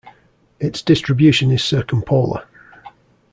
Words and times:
Its 0.59 0.81
distribution 0.81 1.51
is 1.51 1.61
circumpolar. 1.63 2.43